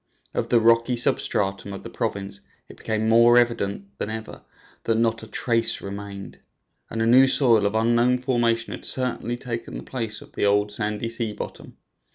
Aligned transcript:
Of 0.33 0.49
the 0.49 0.59
rocky 0.59 0.95
substratum 0.95 1.73
of 1.73 1.83
the 1.83 1.89
province 1.91 2.39
it 2.67 2.75
became 2.77 3.07
more 3.07 3.37
evident 3.37 3.95
than 3.99 4.09
ever 4.09 4.41
that 4.85 4.95
not 4.95 5.21
a 5.21 5.27
trace 5.27 5.79
remained, 5.79 6.39
and 6.89 7.03
a 7.03 7.05
new 7.05 7.27
soil 7.27 7.67
of 7.67 7.75
unknown 7.75 8.17
formation 8.17 8.73
had 8.73 8.83
certainly 8.83 9.35
taken 9.37 9.77
the 9.77 9.83
place 9.83 10.19
of 10.19 10.31
the 10.31 10.43
old 10.43 10.71
sandy 10.71 11.07
sea 11.07 11.33
bottom. 11.33 11.77